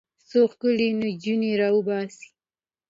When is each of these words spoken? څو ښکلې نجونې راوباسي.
څو 0.29 0.39
ښکلې 0.51 0.89
نجونې 1.01 1.51
راوباسي. 1.61 2.27